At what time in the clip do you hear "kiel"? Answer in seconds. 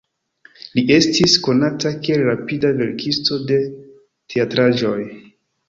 2.07-2.25